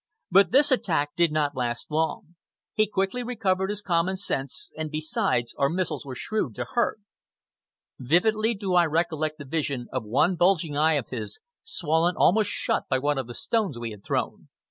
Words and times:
But 0.31 0.51
this 0.51 0.71
attack 0.71 1.15
did 1.15 1.31
not 1.31 1.55
last 1.55 1.91
long. 1.91 2.33
He 2.73 2.87
quickly 2.87 3.21
recovered 3.21 3.69
his 3.69 3.83
common 3.83 4.17
sense, 4.17 4.71
and 4.75 4.89
besides, 4.89 5.53
our 5.59 5.69
missiles 5.69 6.07
were 6.07 6.15
shrewd 6.15 6.55
to 6.55 6.65
hurt. 6.73 6.99
Vividly 7.99 8.55
do 8.55 8.73
I 8.73 8.87
recollect 8.87 9.37
the 9.37 9.45
vision 9.45 9.85
of 9.93 10.03
one 10.03 10.35
bulging 10.37 10.75
eye 10.75 10.93
of 10.95 11.09
his, 11.09 11.39
swollen 11.61 12.15
almost 12.17 12.49
shut 12.49 12.85
by 12.89 12.97
one 12.97 13.19
of 13.19 13.27
the 13.27 13.35
stones 13.35 13.77
we 13.77 13.91
had 13.91 14.03
thrown. 14.03 14.49